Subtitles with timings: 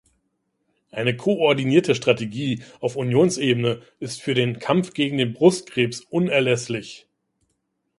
[0.89, 7.05] Eine koordinierte Strategie auf Unionsebene ist für den Kampf gegen den Brustkrebs unerlässlich.